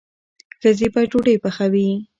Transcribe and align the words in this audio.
ښځې 0.61 0.87
به 0.93 1.01
ډوډۍ 1.11 1.35
پخوي. 1.43 1.89